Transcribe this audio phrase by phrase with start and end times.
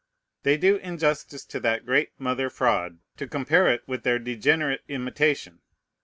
[0.41, 5.59] They do injustice to that great mother fraud, to compare it with their degenerate imitation.